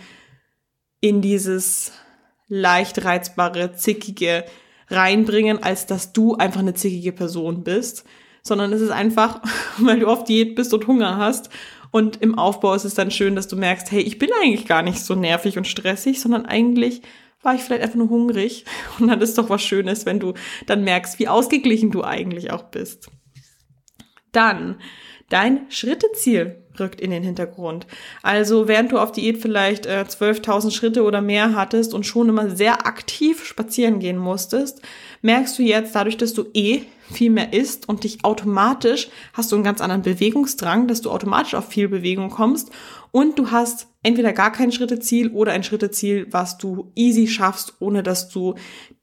[1.00, 1.92] in dieses
[2.48, 4.44] leicht reizbare, zickige,
[4.88, 8.04] reinbringen, als dass du einfach eine zickige Person bist,
[8.42, 9.40] sondern es ist einfach,
[9.78, 11.50] weil du auf Diät bist und Hunger hast.
[11.90, 14.82] Und im Aufbau ist es dann schön, dass du merkst, hey, ich bin eigentlich gar
[14.82, 17.02] nicht so nervig und stressig, sondern eigentlich
[17.42, 18.64] war ich vielleicht einfach nur hungrig.
[18.98, 20.34] Und dann ist doch was Schönes, wenn du
[20.66, 23.10] dann merkst, wie ausgeglichen du eigentlich auch bist.
[24.30, 24.80] Dann
[25.28, 27.86] dein Schritteziel rückt in den Hintergrund.
[28.22, 32.50] Also während du auf Diät vielleicht äh, 12.000 Schritte oder mehr hattest und schon immer
[32.50, 34.82] sehr aktiv spazieren gehen musstest,
[35.22, 39.56] merkst du jetzt dadurch, dass du eh viel mehr isst und dich automatisch hast du
[39.56, 42.70] einen ganz anderen Bewegungsdrang, dass du automatisch auf viel Bewegung kommst
[43.12, 48.02] und du hast entweder gar kein Schritteziel oder ein Schritteziel, was du easy schaffst, ohne
[48.02, 48.54] dass du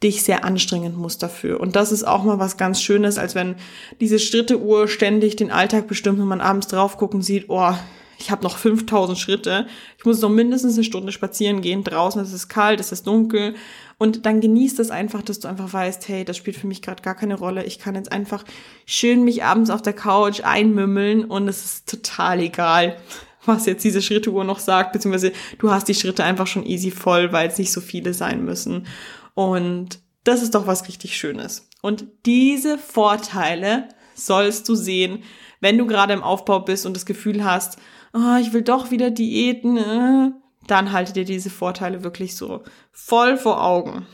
[0.03, 1.59] dich sehr anstrengen musst dafür.
[1.61, 3.55] Und das ist auch mal was ganz Schönes, als wenn
[4.01, 7.73] diese Schritteuhr ständig den Alltag bestimmt und man abends drauf gucken sieht, oh,
[8.17, 9.67] ich habe noch 5000 Schritte,
[9.97, 13.55] ich muss noch mindestens eine Stunde spazieren gehen, draußen es ist kalt, es ist dunkel.
[13.97, 17.01] Und dann genießt es einfach, dass du einfach weißt, hey, das spielt für mich gerade
[17.01, 18.43] gar keine Rolle, ich kann jetzt einfach
[18.85, 22.97] schön mich abends auf der Couch einmümmeln und es ist total egal,
[23.45, 27.31] was jetzt diese Schritteuhr noch sagt, beziehungsweise du hast die Schritte einfach schon easy voll,
[27.31, 28.87] weil es nicht so viele sein müssen.
[29.33, 31.67] Und das ist doch was richtig Schönes.
[31.81, 35.23] Und diese Vorteile sollst du sehen,
[35.61, 37.77] wenn du gerade im Aufbau bist und das Gefühl hast,
[38.13, 40.31] oh, ich will doch wieder Diäten, äh,
[40.67, 44.05] dann halte dir diese Vorteile wirklich so voll vor Augen.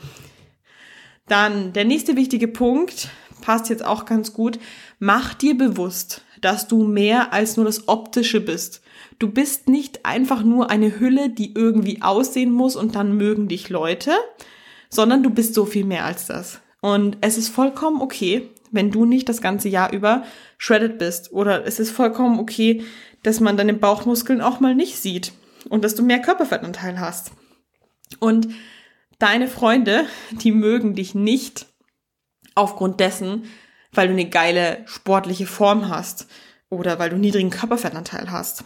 [1.28, 3.08] Dann der nächste wichtige Punkt,
[3.40, 4.58] passt jetzt auch ganz gut,
[4.98, 8.82] mach dir bewusst, dass du mehr als nur das Optische bist.
[9.18, 13.70] Du bist nicht einfach nur eine Hülle, die irgendwie aussehen muss und dann mögen dich
[13.70, 14.12] Leute,
[14.90, 16.60] sondern du bist so viel mehr als das.
[16.80, 20.24] Und es ist vollkommen okay, wenn du nicht das ganze Jahr über
[20.58, 21.32] shredded bist.
[21.32, 22.84] Oder es ist vollkommen okay,
[23.22, 25.32] dass man deine Bauchmuskeln auch mal nicht sieht
[25.68, 27.32] und dass du mehr Körperfettanteil hast.
[28.20, 28.48] Und
[29.18, 31.66] deine Freunde, die mögen dich nicht
[32.54, 33.44] aufgrund dessen,
[33.92, 36.28] weil du eine geile sportliche Form hast
[36.68, 38.64] oder weil du niedrigen Körperfettanteil hast.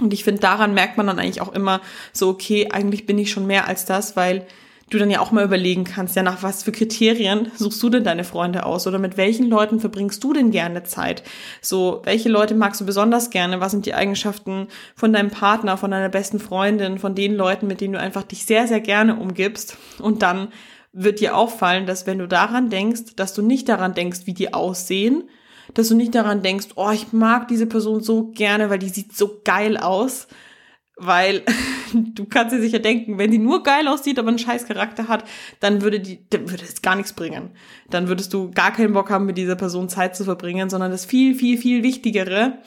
[0.00, 1.80] Und ich finde, daran merkt man dann eigentlich auch immer
[2.12, 4.46] so, okay, eigentlich bin ich schon mehr als das, weil
[4.90, 8.04] du dann ja auch mal überlegen kannst, ja, nach was für Kriterien suchst du denn
[8.04, 11.22] deine Freunde aus oder mit welchen Leuten verbringst du denn gerne Zeit?
[11.62, 13.60] So, welche Leute magst du besonders gerne?
[13.60, 17.80] Was sind die Eigenschaften von deinem Partner, von deiner besten Freundin, von den Leuten, mit
[17.80, 19.76] denen du einfach dich sehr, sehr gerne umgibst?
[20.00, 20.48] Und dann
[20.92, 24.52] wird dir auffallen, dass wenn du daran denkst, dass du nicht daran denkst, wie die
[24.52, 25.28] aussehen,
[25.74, 29.16] dass du nicht daran denkst, oh, ich mag diese Person so gerne, weil die sieht
[29.16, 30.28] so geil aus,
[30.96, 31.42] weil
[31.92, 35.24] du kannst dir sicher denken, wenn die nur geil aussieht, aber einen scheiß Charakter hat,
[35.60, 37.50] dann würde die, dann würde es gar nichts bringen.
[37.88, 41.04] Dann würdest du gar keinen Bock haben, mit dieser Person Zeit zu verbringen, sondern das
[41.04, 42.58] viel, viel, viel Wichtigere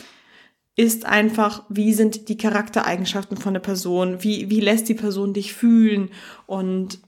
[0.75, 4.23] ist einfach, wie sind die Charaktereigenschaften von der Person?
[4.23, 6.09] Wie, wie lässt die Person dich fühlen?
[6.47, 6.99] Und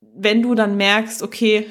[0.00, 1.66] wenn du dann merkst, okay,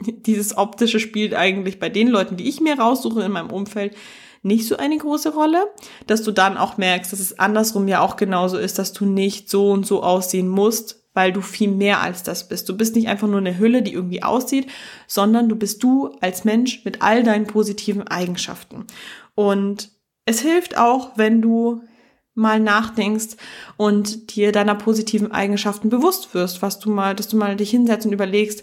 [0.00, 3.96] dieses optische spielt eigentlich bei den Leuten, die ich mir raussuche in meinem Umfeld,
[4.42, 5.66] nicht so eine große Rolle,
[6.06, 9.50] dass du dann auch merkst, dass es andersrum ja auch genauso ist, dass du nicht
[9.50, 12.68] so und so aussehen musst, weil du viel mehr als das bist.
[12.68, 14.68] Du bist nicht einfach nur eine Hülle, die irgendwie aussieht,
[15.08, 18.86] sondern du bist du als Mensch mit all deinen positiven Eigenschaften.
[19.34, 19.90] Und
[20.26, 21.82] es hilft auch, wenn du
[22.34, 23.36] mal nachdenkst
[23.76, 28.06] und dir deiner positiven Eigenschaften bewusst wirst, was du mal, dass du mal dich hinsetzt
[28.06, 28.62] und überlegst,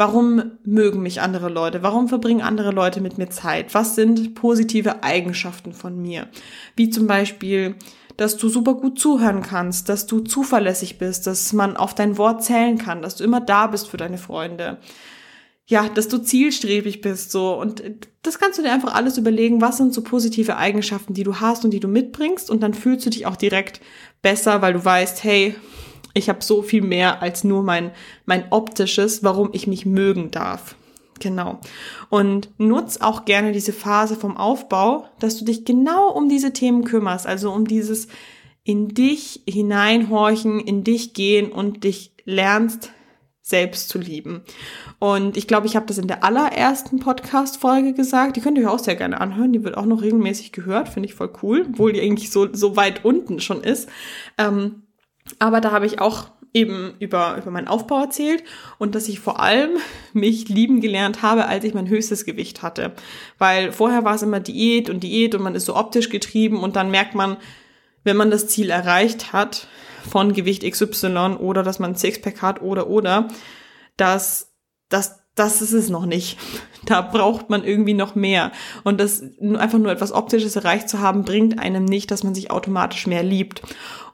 [0.00, 1.82] Warum mögen mich andere Leute?
[1.82, 3.74] Warum verbringen andere Leute mit mir Zeit?
[3.74, 6.26] Was sind positive Eigenschaften von mir?
[6.74, 7.74] Wie zum Beispiel,
[8.16, 12.42] dass du super gut zuhören kannst, dass du zuverlässig bist, dass man auf dein Wort
[12.42, 14.78] zählen kann, dass du immer da bist für deine Freunde.
[15.66, 17.52] Ja, dass du zielstrebig bist, so.
[17.60, 17.82] Und
[18.22, 21.66] das kannst du dir einfach alles überlegen, was sind so positive Eigenschaften, die du hast
[21.66, 22.48] und die du mitbringst.
[22.48, 23.82] Und dann fühlst du dich auch direkt
[24.22, 25.56] besser, weil du weißt, hey,
[26.14, 27.92] ich habe so viel mehr als nur mein,
[28.26, 30.74] mein optisches, warum ich mich mögen darf.
[31.20, 31.60] Genau.
[32.08, 36.84] Und nutz auch gerne diese Phase vom Aufbau, dass du dich genau um diese Themen
[36.84, 38.08] kümmerst, also um dieses
[38.64, 42.90] in dich hineinhorchen, in dich gehen und dich lernst
[43.42, 44.42] selbst zu lieben.
[44.98, 48.36] Und ich glaube, ich habe das in der allerersten Podcast-Folge gesagt.
[48.36, 49.52] Die könnt ihr euch auch sehr gerne anhören.
[49.52, 50.88] Die wird auch noch regelmäßig gehört.
[50.88, 53.88] Finde ich voll cool, obwohl die eigentlich so, so weit unten schon ist.
[54.38, 54.82] Ähm,
[55.38, 58.42] aber da habe ich auch eben über, über meinen Aufbau erzählt
[58.78, 59.70] und dass ich vor allem
[60.12, 62.92] mich lieben gelernt habe, als ich mein höchstes Gewicht hatte.
[63.38, 66.76] Weil vorher war es immer Diät und Diät und man ist so optisch getrieben und
[66.76, 67.36] dann merkt man,
[68.02, 69.68] wenn man das Ziel erreicht hat
[70.08, 73.28] von Gewicht XY oder dass man ein Sixpack hat oder oder,
[73.96, 74.52] dass,
[74.88, 76.38] dass das ist es noch nicht.
[76.84, 78.52] Da braucht man irgendwie noch mehr.
[78.84, 82.50] Und das einfach nur etwas Optisches erreicht zu haben, bringt einem nicht, dass man sich
[82.50, 83.62] automatisch mehr liebt.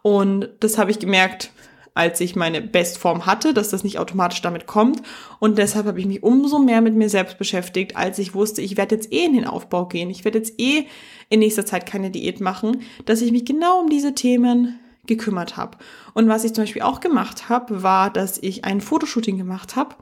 [0.03, 1.51] Und das habe ich gemerkt,
[1.95, 5.03] als ich meine Bestform hatte, dass das nicht automatisch damit kommt.
[5.41, 8.77] Und deshalb habe ich mich umso mehr mit mir selbst beschäftigt, als ich wusste, ich
[8.77, 10.11] werde jetzt eh in den Aufbau gehen.
[10.11, 10.87] Ich werde jetzt eh
[11.29, 15.79] in nächster Zeit keine Diät machen, dass ich mich genau um diese Themen gekümmert habe.
[16.15, 19.97] Und was ich zum Beispiel auch gemacht habe, war, dass ich ein Fotoshooting gemacht habe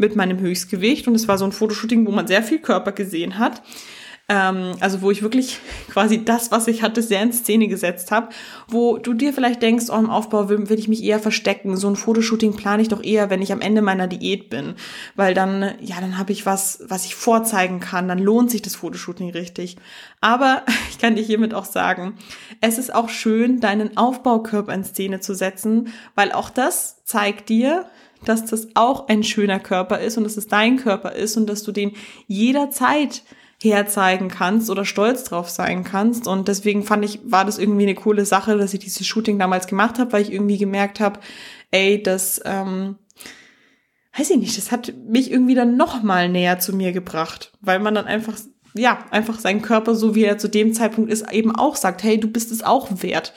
[0.00, 1.06] mit meinem Höchstgewicht.
[1.06, 3.62] Und es war so ein Fotoshooting, wo man sehr viel Körper gesehen hat.
[4.30, 5.58] Ähm, also wo ich wirklich
[5.90, 8.28] quasi das, was ich hatte, sehr in Szene gesetzt habe,
[8.68, 11.76] wo du dir vielleicht denkst, oh, im Aufbau will, will ich mich eher verstecken.
[11.76, 14.74] So ein Fotoshooting plane ich doch eher, wenn ich am Ende meiner Diät bin,
[15.16, 18.76] weil dann, ja, dann habe ich was, was ich vorzeigen kann, dann lohnt sich das
[18.76, 19.76] Fotoshooting richtig.
[20.20, 22.14] Aber ich kann dir hiermit auch sagen,
[22.60, 27.86] es ist auch schön, deinen Aufbaukörper in Szene zu setzen, weil auch das zeigt dir,
[28.24, 31.62] dass das auch ein schöner Körper ist und dass es dein Körper ist und dass
[31.62, 31.92] du den
[32.26, 33.22] jederzeit
[33.62, 36.26] herzeigen kannst oder stolz drauf sein kannst.
[36.26, 39.66] Und deswegen fand ich, war das irgendwie eine coole Sache, dass ich dieses Shooting damals
[39.66, 41.20] gemacht habe, weil ich irgendwie gemerkt habe,
[41.70, 42.96] ey, das, ähm,
[44.16, 47.80] weiß ich nicht, das hat mich irgendwie dann noch mal näher zu mir gebracht, weil
[47.80, 48.34] man dann einfach
[48.74, 52.18] ja, einfach seinen Körper, so wie er zu dem Zeitpunkt ist, eben auch sagt, hey,
[52.18, 53.32] du bist es auch wert,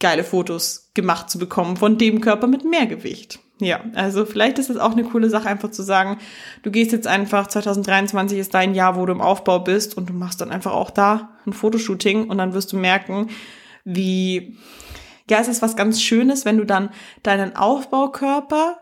[0.00, 3.40] geile Fotos gemacht zu bekommen von dem Körper mit mehr Gewicht.
[3.60, 6.18] Ja, also vielleicht ist es auch eine coole Sache, einfach zu sagen,
[6.62, 10.12] du gehst jetzt einfach, 2023 ist dein Jahr, wo du im Aufbau bist und du
[10.12, 13.30] machst dann einfach auch da ein Fotoshooting und dann wirst du merken,
[13.84, 14.56] wie,
[15.28, 16.90] ja, es ist was ganz Schönes, wenn du dann
[17.24, 18.78] deinen Aufbaukörper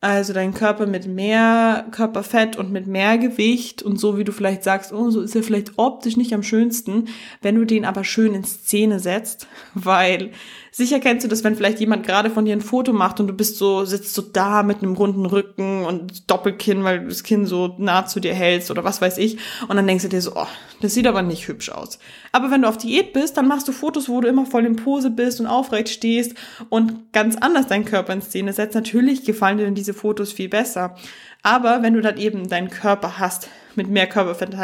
[0.00, 4.62] also dein Körper mit mehr Körperfett und mit mehr Gewicht und so wie du vielleicht
[4.62, 7.08] sagst, oh, so ist er vielleicht optisch nicht am schönsten,
[7.42, 10.30] wenn du den aber schön in Szene setzt, weil
[10.78, 13.32] Sicher kennst du das, wenn vielleicht jemand gerade von dir ein Foto macht und du
[13.32, 17.46] bist so, sitzt so da mit einem runden Rücken und Doppelkinn, weil du das Kinn
[17.46, 19.38] so nah zu dir hältst oder was weiß ich.
[19.66, 20.46] Und dann denkst du dir so, oh,
[20.80, 21.98] das sieht aber nicht hübsch aus.
[22.30, 24.76] Aber wenn du auf Diät bist, dann machst du Fotos, wo du immer voll in
[24.76, 26.36] Pose bist und aufrecht stehst
[26.68, 28.76] und ganz anders deinen Körper in Szene setzt.
[28.76, 30.94] Natürlich gefallen dir dann diese Fotos viel besser.
[31.42, 34.54] Aber wenn du dann eben deinen Körper hast mit mehr Körperfett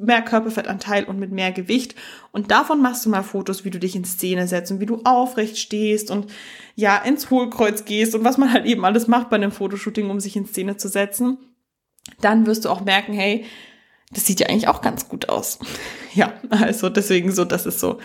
[0.00, 1.96] mehr Körperfettanteil und mit mehr Gewicht.
[2.30, 5.00] Und davon machst du mal Fotos, wie du dich in Szene setzt und wie du
[5.02, 6.30] aufrecht stehst und
[6.76, 10.20] ja, ins Hohlkreuz gehst und was man halt eben alles macht bei einem Fotoshooting, um
[10.20, 11.38] sich in Szene zu setzen.
[12.20, 13.44] Dann wirst du auch merken, hey,
[14.12, 15.58] das sieht ja eigentlich auch ganz gut aus.
[16.14, 17.98] Ja, also deswegen so, das ist so,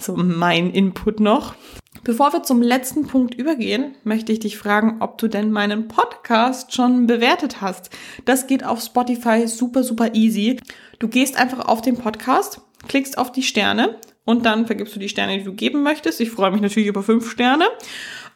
[0.00, 1.54] so mein Input noch.
[2.02, 6.74] Bevor wir zum letzten Punkt übergehen, möchte ich dich fragen, ob du denn meinen Podcast
[6.74, 7.90] schon bewertet hast.
[8.24, 10.58] Das geht auf Spotify super, super easy.
[10.98, 15.08] Du gehst einfach auf den Podcast, klickst auf die Sterne und dann vergibst du die
[15.08, 16.20] Sterne, die du geben möchtest.
[16.20, 17.64] Ich freue mich natürlich über fünf Sterne.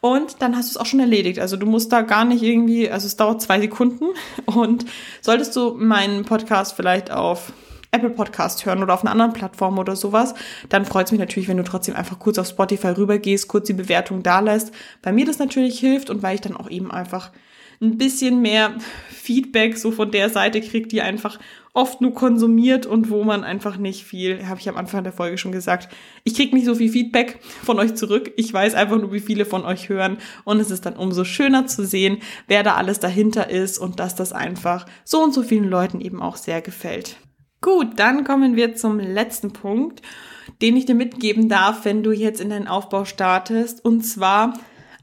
[0.01, 1.39] Und dann hast du es auch schon erledigt.
[1.39, 4.05] Also du musst da gar nicht irgendwie, also es dauert zwei Sekunden.
[4.45, 4.85] Und
[5.21, 7.53] solltest du meinen Podcast vielleicht auf
[7.95, 10.33] Apple Podcast hören oder auf einer anderen Plattform oder sowas,
[10.69, 13.73] dann freut es mich natürlich, wenn du trotzdem einfach kurz auf Spotify rübergehst, kurz die
[13.73, 14.73] Bewertung da lässt.
[15.01, 17.31] Bei mir das natürlich hilft und weil ich dann auch eben einfach
[17.81, 18.73] ein bisschen mehr
[19.09, 21.39] Feedback so von der Seite kriegt, die einfach
[21.73, 25.37] oft nur konsumiert und wo man einfach nicht viel, habe ich am Anfang der Folge
[25.37, 28.31] schon gesagt, ich krieg nicht so viel Feedback von euch zurück.
[28.37, 31.67] Ich weiß einfach nur, wie viele von euch hören und es ist dann umso schöner
[31.67, 35.69] zu sehen, wer da alles dahinter ist und dass das einfach so und so vielen
[35.69, 37.17] Leuten eben auch sehr gefällt.
[37.65, 40.03] Gut, dann kommen wir zum letzten Punkt,
[40.61, 43.83] den ich dir mitgeben darf, wenn du jetzt in deinen Aufbau startest.
[43.83, 44.59] Und zwar,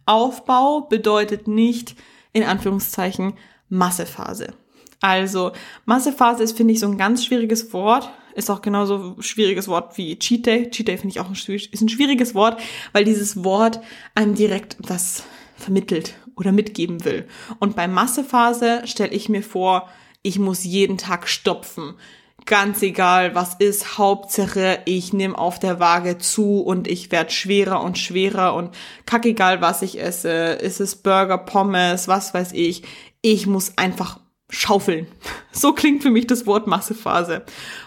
[0.07, 1.97] Aufbau bedeutet nicht,
[2.33, 3.35] in Anführungszeichen,
[3.69, 4.55] Massephase.
[5.01, 5.51] Also,
[5.87, 8.13] Massephase ist, finde ich, so ein ganz schwieriges Wort.
[8.37, 10.71] Ist auch genauso ein schwieriges Wort wie Cheat Day.
[10.71, 13.81] Cheat Day finde ich auch ein, ist ein schwieriges Wort, weil dieses Wort
[14.15, 15.25] einem direkt was
[15.57, 17.27] vermittelt oder mitgeben will.
[17.59, 19.89] Und bei Massephase stelle ich mir vor,
[20.23, 21.97] ich muss jeden Tag stopfen.
[22.45, 27.83] Ganz egal, was ist, Hauptsache, ich nehme auf der Waage zu und ich werde schwerer
[27.83, 28.75] und schwerer und
[29.07, 30.31] kackegal, was ich esse.
[30.31, 32.83] Ist es Burger, Pommes, was weiß ich.
[33.21, 35.07] Ich muss einfach schaufeln.
[35.55, 37.43] So klingt für mich das Wort Massephase.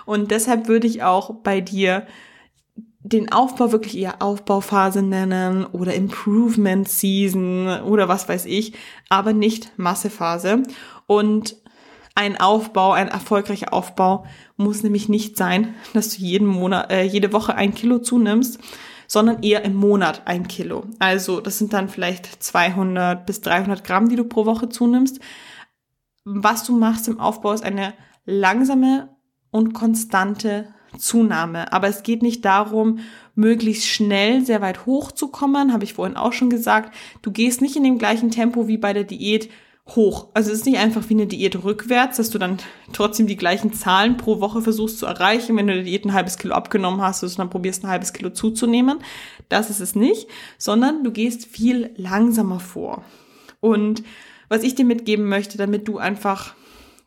[0.05, 2.05] Und deshalb würde ich auch bei dir
[2.99, 8.73] den Aufbau wirklich eher Aufbauphase nennen oder Improvement Season oder was weiß ich,
[9.09, 10.61] aber nicht Massephase.
[11.07, 11.55] Und
[12.15, 14.25] ein Aufbau, ein erfolgreicher Aufbau
[14.57, 18.59] muss nämlich nicht sein, dass du jeden Monat, äh, jede Woche ein Kilo zunimmst,
[19.07, 20.85] sondern eher im Monat ein Kilo.
[20.97, 25.19] Also das sind dann vielleicht 200 bis 300 Gramm, die du pro Woche zunimmst
[26.25, 27.93] was du machst im Aufbau ist eine
[28.25, 29.15] langsame
[29.51, 31.71] und konstante Zunahme.
[31.71, 32.99] Aber es geht nicht darum,
[33.35, 36.93] möglichst schnell sehr weit hochzukommen, habe ich vorhin auch schon gesagt.
[37.21, 39.49] Du gehst nicht in dem gleichen Tempo wie bei der Diät
[39.89, 40.29] hoch.
[40.33, 42.57] Also es ist nicht einfach wie eine Diät rückwärts, dass du dann
[42.91, 45.55] trotzdem die gleichen Zahlen pro Woche versuchst zu erreichen.
[45.55, 48.13] Wenn du der Diät ein halbes Kilo abgenommen hast, dass du dann probierst, ein halbes
[48.13, 48.99] Kilo zuzunehmen.
[49.47, 53.03] Das ist es nicht, sondern du gehst viel langsamer vor.
[53.59, 54.03] Und
[54.49, 56.55] was ich dir mitgeben möchte, damit du einfach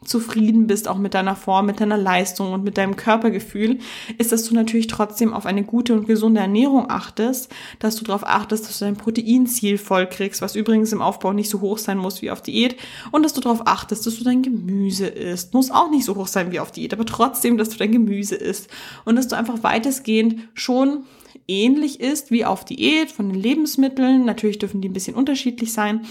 [0.05, 3.79] zufrieden bist, auch mit deiner Form, mit deiner Leistung und mit deinem Körpergefühl,
[4.17, 8.25] ist, dass du natürlich trotzdem auf eine gute und gesunde Ernährung achtest, dass du darauf
[8.25, 11.99] achtest, dass du dein Proteinziel voll kriegst, was übrigens im Aufbau nicht so hoch sein
[11.99, 12.77] muss wie auf Diät,
[13.11, 15.53] und dass du darauf achtest, dass du dein Gemüse isst.
[15.53, 18.37] Muss auch nicht so hoch sein wie auf Diät, aber trotzdem, dass du dein Gemüse
[18.37, 18.69] isst
[19.05, 21.05] und dass du einfach weitestgehend schon
[21.49, 24.25] ähnlich ist wie auf Diät von den Lebensmitteln.
[24.25, 26.07] Natürlich dürfen die ein bisschen unterschiedlich sein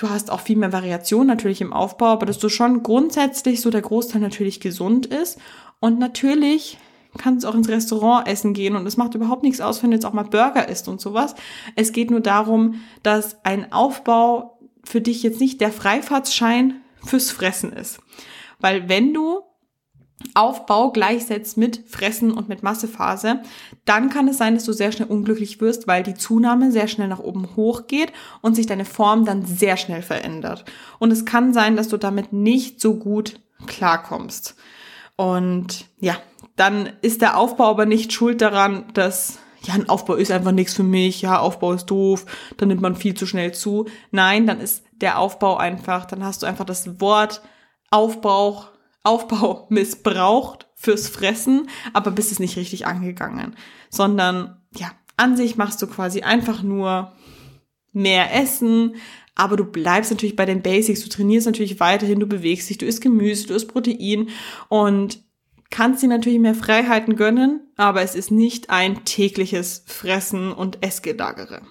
[0.00, 3.68] Du hast auch viel mehr Variation natürlich im Aufbau, aber dass du schon grundsätzlich so
[3.68, 5.38] der Großteil natürlich gesund ist.
[5.78, 6.78] Und natürlich
[7.18, 9.96] kannst du auch ins Restaurant essen gehen und es macht überhaupt nichts aus, wenn du
[9.96, 11.34] jetzt auch mal Burger isst und sowas.
[11.76, 17.70] Es geht nur darum, dass ein Aufbau für dich jetzt nicht der Freifahrtsschein fürs Fressen
[17.70, 18.00] ist.
[18.58, 19.40] Weil wenn du
[20.34, 23.40] Aufbau gleichsetzt mit Fressen und mit Massephase,
[23.84, 27.08] dann kann es sein, dass du sehr schnell unglücklich wirst, weil die Zunahme sehr schnell
[27.08, 30.64] nach oben hochgeht und sich deine Form dann sehr schnell verändert.
[30.98, 34.56] Und es kann sein, dass du damit nicht so gut klarkommst.
[35.16, 36.16] Und ja,
[36.56, 40.74] dann ist der Aufbau aber nicht schuld daran, dass ja, ein Aufbau ist einfach nichts
[40.74, 42.24] für mich, ja, Aufbau ist doof,
[42.56, 43.86] dann nimmt man viel zu schnell zu.
[44.10, 47.42] Nein, dann ist der Aufbau einfach, dann hast du einfach das Wort
[47.90, 48.64] Aufbau,
[49.02, 53.56] Aufbau missbraucht fürs Fressen, aber bist es nicht richtig angegangen,
[53.90, 57.12] sondern ja, an sich machst du quasi einfach nur
[57.92, 58.96] mehr Essen,
[59.34, 62.86] aber du bleibst natürlich bei den Basics, du trainierst natürlich weiterhin, du bewegst dich, du
[62.86, 64.28] isst Gemüse, du isst Protein
[64.68, 65.22] und
[65.70, 71.62] kannst dir natürlich mehr Freiheiten gönnen, aber es ist nicht ein tägliches Fressen und Essgelagere.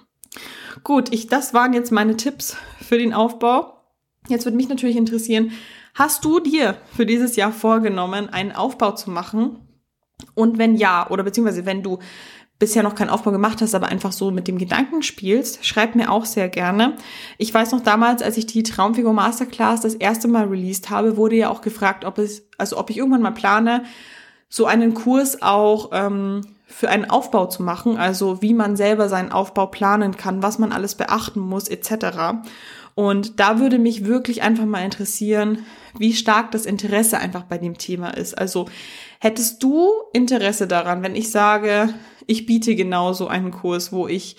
[0.84, 3.74] Gut, ich, das waren jetzt meine Tipps für den Aufbau.
[4.28, 5.52] Jetzt würde mich natürlich interessieren,
[6.00, 9.58] hast du dir für dieses Jahr vorgenommen, einen Aufbau zu machen?
[10.34, 11.98] Und wenn ja, oder beziehungsweise wenn du
[12.58, 16.10] bisher noch keinen Aufbau gemacht hast, aber einfach so mit dem Gedanken spielst, schreib mir
[16.10, 16.96] auch sehr gerne.
[17.36, 21.36] Ich weiß noch damals, als ich die Traumfigur Masterclass das erste Mal released habe, wurde
[21.36, 23.84] ja auch gefragt, ob es, also ob ich irgendwann mal plane,
[24.48, 29.32] so einen Kurs auch ähm, für einen Aufbau zu machen, also wie man selber seinen
[29.32, 32.40] Aufbau planen kann, was man alles beachten muss, etc.
[33.00, 35.64] Und da würde mich wirklich einfach mal interessieren,
[35.98, 38.36] wie stark das Interesse einfach bei dem Thema ist.
[38.36, 38.68] Also
[39.20, 41.94] hättest du Interesse daran, wenn ich sage,
[42.26, 44.36] ich biete genau so einen Kurs, wo ich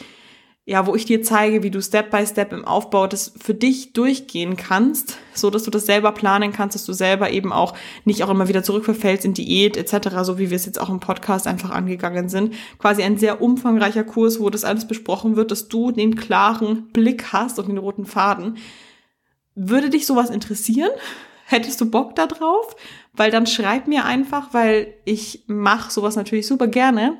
[0.66, 3.93] ja, wo ich dir zeige, wie du Step by Step im Aufbau das für dich
[3.93, 7.74] durchgehen kannst, so dass du das selber planen kannst, dass du selber eben auch
[8.05, 10.99] nicht auch immer wieder zurückverfällst in Diät etc., so wie wir es jetzt auch im
[10.99, 12.53] Podcast einfach angegangen sind.
[12.78, 17.34] Quasi ein sehr umfangreicher Kurs, wo das alles besprochen wird, dass du den klaren Blick
[17.34, 18.57] hast und den roten Faden.
[19.55, 20.91] Würde dich sowas interessieren?
[21.45, 22.76] Hättest du Bock da drauf?
[23.14, 27.18] Weil dann schreib mir einfach, weil ich mache sowas natürlich super gerne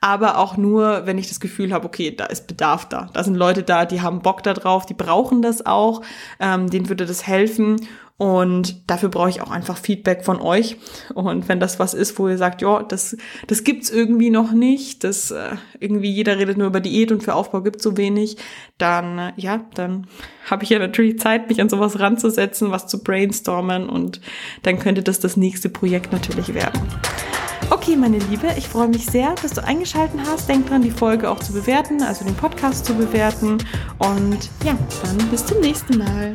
[0.00, 3.10] aber auch nur, wenn ich das Gefühl habe, okay, da ist Bedarf da.
[3.12, 6.02] Da sind Leute da, die haben Bock da drauf, die brauchen das auch,
[6.40, 7.76] ähm, denen würde das helfen.
[8.16, 10.76] Und dafür brauche ich auch einfach Feedback von euch.
[11.14, 15.04] Und wenn das was ist, wo ihr sagt, ja, das, das gibt's irgendwie noch nicht,
[15.04, 18.36] das äh, irgendwie jeder redet nur über Diät und für Aufbau gibt's so wenig,
[18.76, 20.06] dann äh, ja, dann
[20.50, 24.20] habe ich ja natürlich Zeit, mich an sowas ranzusetzen, was zu brainstormen und
[24.64, 26.78] dann könnte das das nächste Projekt natürlich werden.
[27.72, 30.48] Okay, meine Liebe, ich freue mich sehr, dass du eingeschaltet hast.
[30.48, 33.58] Denk dran, die Folge auch zu bewerten, also den Podcast zu bewerten.
[33.98, 36.34] Und ja, dann bis zum nächsten Mal.